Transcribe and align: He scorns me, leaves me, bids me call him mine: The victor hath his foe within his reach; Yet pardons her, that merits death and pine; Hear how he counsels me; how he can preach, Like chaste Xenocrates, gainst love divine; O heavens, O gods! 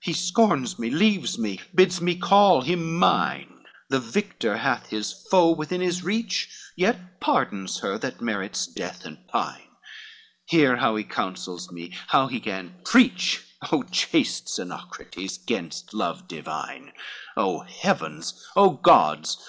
He 0.00 0.14
scorns 0.14 0.80
me, 0.80 0.90
leaves 0.90 1.38
me, 1.38 1.60
bids 1.72 2.00
me 2.00 2.16
call 2.16 2.62
him 2.62 2.96
mine: 2.96 3.62
The 3.88 4.00
victor 4.00 4.56
hath 4.56 4.88
his 4.88 5.12
foe 5.30 5.52
within 5.52 5.80
his 5.80 6.02
reach; 6.02 6.48
Yet 6.74 7.20
pardons 7.20 7.78
her, 7.78 7.96
that 7.98 8.20
merits 8.20 8.66
death 8.66 9.04
and 9.04 9.24
pine; 9.28 9.68
Hear 10.46 10.78
how 10.78 10.96
he 10.96 11.04
counsels 11.04 11.70
me; 11.70 11.94
how 12.08 12.26
he 12.26 12.40
can 12.40 12.74
preach, 12.84 13.44
Like 13.70 13.92
chaste 13.92 14.46
Xenocrates, 14.48 15.38
gainst 15.46 15.94
love 15.94 16.26
divine; 16.26 16.90
O 17.36 17.60
heavens, 17.60 18.44
O 18.56 18.70
gods! 18.70 19.38